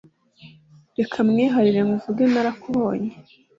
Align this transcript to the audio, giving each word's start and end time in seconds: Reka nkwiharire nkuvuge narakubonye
Reka 0.97 1.17
nkwiharire 1.25 1.79
nkuvuge 1.87 2.23
narakubonye 2.31 3.11